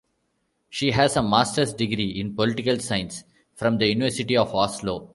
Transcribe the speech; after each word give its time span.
She 0.71 0.89
has 0.93 1.15
a 1.15 1.21
master's 1.21 1.75
degree 1.75 2.19
in 2.19 2.33
political 2.35 2.79
science 2.79 3.23
from 3.53 3.77
the 3.77 3.85
University 3.85 4.35
of 4.35 4.51
Oslo. 4.55 5.09